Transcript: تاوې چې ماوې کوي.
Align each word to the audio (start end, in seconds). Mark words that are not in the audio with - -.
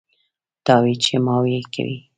تاوې 0.65 0.93
چې 1.03 1.15
ماوې 1.25 1.59
کوي. 1.73 1.97